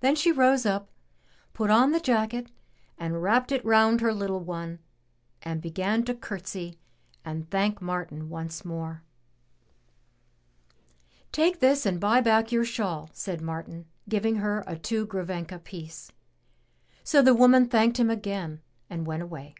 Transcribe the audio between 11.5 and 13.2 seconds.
CHEST "Take this and buy back your shawl,"